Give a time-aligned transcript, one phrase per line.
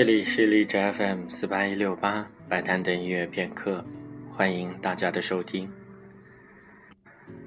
[0.00, 3.84] 这里是荔枝 FM 四八一六八摆摊的音乐片刻，
[4.32, 5.70] 欢迎大家的收听。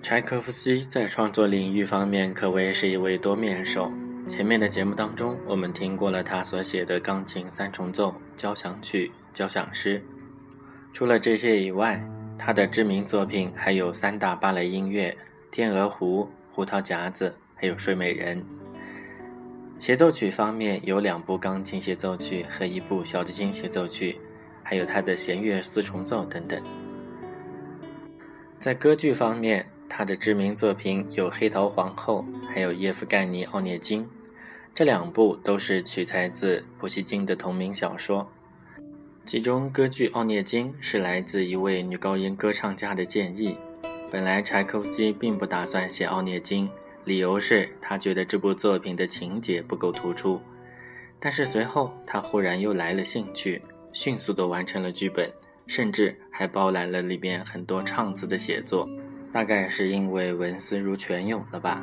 [0.00, 3.90] 柴可夫斯基在创作领域方面可谓是一位多面手。
[4.28, 10.00] 前面的节目当中，我们听过了他所写的钢琴三重奏、交响曲、交响诗。
[10.92, 12.00] 除了这些以外，
[12.38, 15.10] 他的知名作品还有三大芭蕾音乐
[15.50, 16.22] 《天鹅湖》
[16.54, 18.40] 《胡桃夹子》，还有《睡美人》。
[19.78, 24.18] 协奏曲方面有两部钢琴协奏曲和一部小提琴协奏曲，
[24.62, 26.60] 还有他的弦乐四重奏等等。
[28.58, 34.02] 在歌剧方面，他的知名作品有《黑桃皇后》，还有《叶夫盖尼·奥涅金》，
[34.74, 38.26] 这两部都是取材自普希金的同名小说。
[39.26, 43.56] 其中，歌剧《奥涅金》是来自一位女高音歌唱家的建议。
[44.10, 46.66] 本来柴可夫斯基并不打算写《奥涅金》。
[47.06, 50.40] 理由是他觉得这部作品的情节不够突出，
[51.20, 55.30] 但是随后他忽然又来了兴趣，迅速地完成了剧本，
[55.68, 58.88] 甚至还包揽了里边很多唱词的写作，
[59.32, 61.80] 大概是因为文思如泉涌了吧。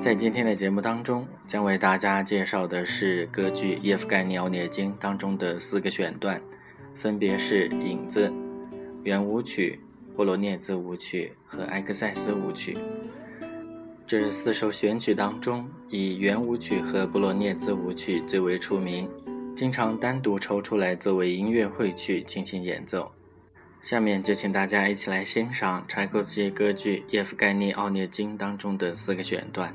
[0.00, 6.42] 在今天的节目当中，将为大家介绍的是歌剧《叶夫盖尼奥涅金》当中的四个选段，
[6.96, 8.32] 分别是影子、
[9.04, 9.78] 圆舞曲、
[10.16, 12.76] 波罗涅兹舞曲和埃克塞斯舞曲。
[14.06, 19.08] 这四首选曲当中，以圆舞曲和布洛涅兹舞曲最为出名，
[19.56, 23.10] 经常单独抽出来作为音乐会去进行演奏。
[23.80, 29.74] 下面就请大家一起来欣赏柴可夫斯基歌剧《叶夫盖尼·奥涅金》当中的四个选段。